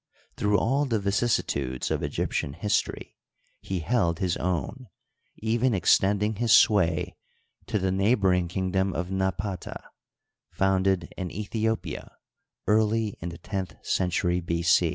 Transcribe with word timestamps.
Through 0.35 0.57
all 0.57 0.85
the 0.85 0.99
vicissitudes 0.99 1.91
of 1.91 2.01
Egyptian 2.01 2.53
history 2.53 3.19
ne 3.69 3.77
held 3.81 4.17
his 4.17 4.35
own, 4.37 4.87
even 5.37 5.75
ex 5.75 5.95
tending 5.95 6.37
his 6.37 6.51
sway 6.51 7.15
to 7.67 7.77
the 7.77 7.91
neighboring 7.91 8.47
kingdom 8.47 8.95
of 8.95 9.09
Napata, 9.11 9.79
founded 10.49 11.13
in 11.17 11.29
Ethiopia 11.29 12.13
early 12.65 13.15
in 13.19 13.29
the 13.29 13.37
tenth 13.37 13.75
century 13.85 14.39
B. 14.39 14.63